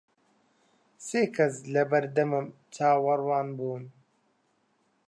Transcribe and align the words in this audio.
سێ 1.07 1.21
کەس 1.35 1.55
لە 1.73 1.83
بەردەمم 1.91 2.45
چاوەڕوان 2.75 3.47
بوون. 3.57 3.83